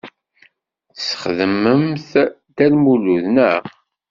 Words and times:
Tesxedmemt 0.95 2.09
Dda 2.49 2.67
Lmulud, 2.73 3.25
naɣ? 3.35 3.61